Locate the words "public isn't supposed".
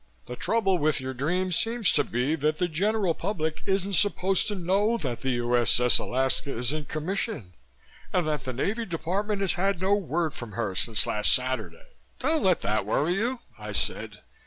3.13-4.47